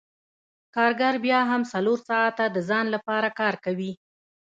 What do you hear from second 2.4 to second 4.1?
د ځان لپاره کار کوي